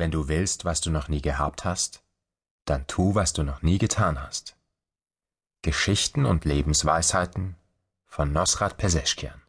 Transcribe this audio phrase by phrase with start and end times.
[0.00, 2.02] Wenn du willst, was du noch nie gehabt hast,
[2.64, 4.56] dann tu, was du noch nie getan hast.
[5.60, 7.56] Geschichten und Lebensweisheiten
[8.06, 9.42] von Nosrat Peseschkian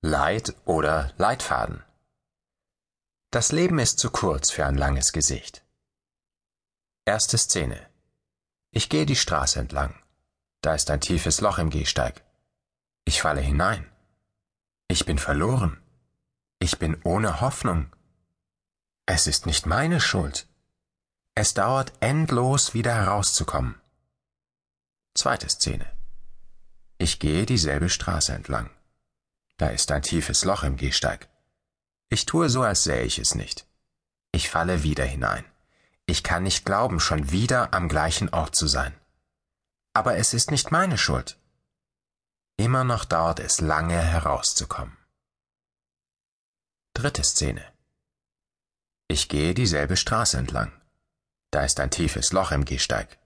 [0.00, 1.84] Leid oder Leitfaden
[3.30, 5.64] Das Leben ist zu kurz für ein langes Gesicht.
[7.04, 7.88] Erste Szene.
[8.72, 9.94] Ich gehe die Straße entlang.
[10.60, 12.24] Da ist ein tiefes Loch im Gehsteig.
[13.04, 13.88] Ich falle hinein.
[14.88, 15.78] Ich bin verloren.
[16.62, 17.90] Ich bin ohne Hoffnung.
[19.04, 20.46] Es ist nicht meine Schuld.
[21.34, 23.80] Es dauert endlos, wieder herauszukommen.
[25.12, 25.90] Zweite Szene.
[26.98, 28.70] Ich gehe dieselbe Straße entlang.
[29.56, 31.28] Da ist ein tiefes Loch im Gehsteig.
[32.10, 33.66] Ich tue so, als sähe ich es nicht.
[34.30, 35.44] Ich falle wieder hinein.
[36.06, 38.94] Ich kann nicht glauben, schon wieder am gleichen Ort zu sein.
[39.94, 41.40] Aber es ist nicht meine Schuld.
[42.56, 44.96] Immer noch dauert es lange herauszukommen.
[47.02, 47.64] Dritte Szene.
[49.08, 50.70] Ich gehe dieselbe Straße entlang.
[51.50, 53.18] Da ist ein tiefes Loch im Gehsteig.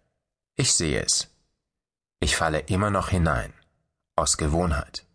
[0.54, 1.28] Ich sehe es.
[2.18, 3.52] Ich falle immer noch hinein,
[4.14, 5.06] aus Gewohnheit.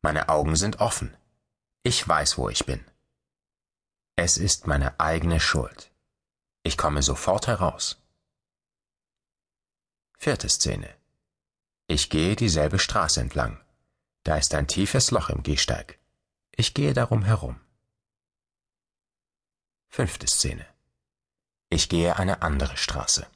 [0.00, 1.16] Meine Augen sind offen.
[1.84, 2.84] Ich weiß, wo ich bin.
[4.16, 5.92] Es ist meine eigene Schuld.
[6.64, 8.02] Ich komme sofort heraus.
[10.18, 10.92] Vierte Szene.
[11.86, 13.64] Ich gehe dieselbe Straße entlang.
[14.24, 16.01] Da ist ein tiefes Loch im Gehsteig.
[16.54, 17.60] Ich gehe darum herum.
[19.88, 20.66] Fünfte Szene.
[21.70, 23.26] Ich gehe eine andere Straße.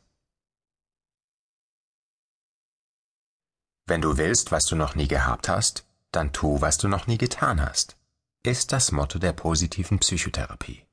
[3.86, 7.18] Wenn du willst, was du noch nie gehabt hast, dann tu, was du noch nie
[7.18, 7.96] getan hast,
[8.42, 10.84] ist das Motto der positiven Psychotherapie.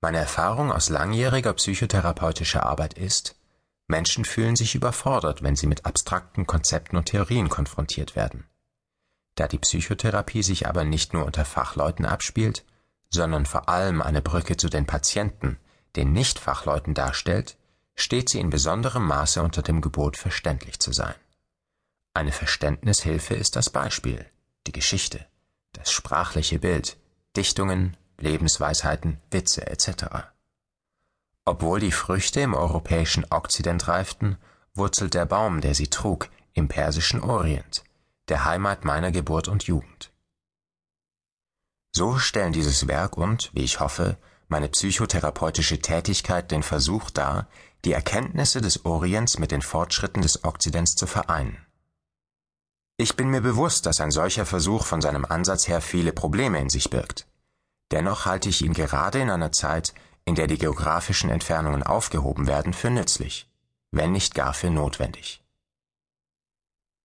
[0.00, 3.34] Meine Erfahrung aus langjähriger psychotherapeutischer Arbeit ist,
[3.88, 8.48] Menschen fühlen sich überfordert, wenn sie mit abstrakten Konzepten und Theorien konfrontiert werden.
[9.36, 12.64] Da die Psychotherapie sich aber nicht nur unter Fachleuten abspielt,
[13.10, 15.58] sondern vor allem eine Brücke zu den Patienten,
[15.94, 17.56] den Nichtfachleuten darstellt,
[17.94, 21.14] steht sie in besonderem Maße unter dem Gebot, verständlich zu sein.
[22.14, 24.24] Eine Verständnishilfe ist das Beispiel,
[24.66, 25.24] die Geschichte,
[25.72, 26.96] das sprachliche Bild,
[27.36, 30.06] Dichtungen, Lebensweisheiten, Witze etc.
[31.44, 34.38] Obwohl die Früchte im europäischen Okzident reiften,
[34.74, 37.84] wurzelt der Baum, der sie trug, im persischen Orient,
[38.28, 40.12] der Heimat meiner Geburt und Jugend.
[41.94, 47.48] So stellen dieses Werk und, wie ich hoffe, meine psychotherapeutische Tätigkeit den Versuch dar,
[47.84, 51.64] die Erkenntnisse des Orients mit den Fortschritten des Okzidents zu vereinen.
[52.98, 56.70] Ich bin mir bewusst, dass ein solcher Versuch von seinem Ansatz her viele Probleme in
[56.70, 57.26] sich birgt.
[57.92, 59.94] Dennoch halte ich ihn gerade in einer Zeit,
[60.24, 63.48] in der die geografischen Entfernungen aufgehoben werden, für nützlich,
[63.92, 65.45] wenn nicht gar für notwendig.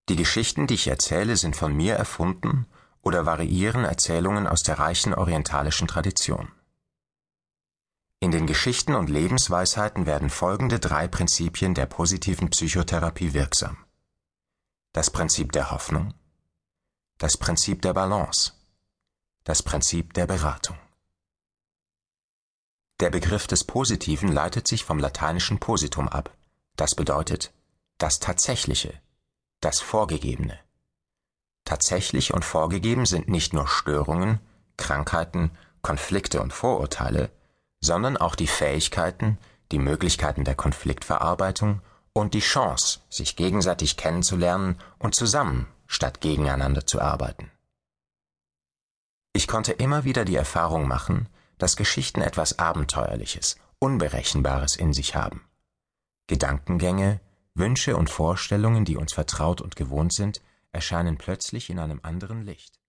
[0.08, 2.66] Die Geschichten, die ich erzähle, sind von mir erfunden
[3.02, 6.50] oder variieren Erzählungen aus der reichen orientalischen Tradition.
[8.20, 13.76] In den Geschichten und Lebensweisheiten werden folgende drei Prinzipien der positiven Psychotherapie wirksam.
[14.92, 16.14] Das Prinzip der Hoffnung,
[17.18, 18.52] das Prinzip der Balance,
[19.44, 20.78] das Prinzip der Beratung.
[23.00, 26.36] Der Begriff des Positiven leitet sich vom lateinischen Positum ab,
[26.76, 27.52] das bedeutet
[27.98, 29.00] das Tatsächliche,
[29.62, 30.58] das Vorgegebene.
[31.64, 34.40] Tatsächlich und vorgegeben sind nicht nur Störungen,
[34.76, 35.50] Krankheiten,
[35.80, 37.30] Konflikte und Vorurteile,
[37.80, 39.38] sondern auch die Fähigkeiten,
[39.70, 41.80] die Möglichkeiten der Konfliktverarbeitung
[42.12, 47.50] und die Chance, sich gegenseitig kennenzulernen und zusammen statt gegeneinander zu arbeiten.
[49.32, 51.28] Ich konnte immer wieder die Erfahrung machen,
[51.58, 55.44] dass Geschichten etwas Abenteuerliches, Unberechenbares in sich haben.
[56.26, 57.20] Gedankengänge,
[57.54, 60.40] Wünsche und Vorstellungen, die uns vertraut und gewohnt sind,
[60.72, 62.81] erscheinen plötzlich in einem anderen Licht.